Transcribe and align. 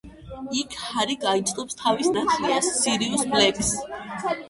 იქ 0.61 0.77
ჰარი 0.85 1.17
გაიცნობს 1.27 1.79
თავის 1.83 2.11
ნათლიას, 2.17 2.73
სირიუს 2.83 3.31
ბლეკს. 3.37 3.75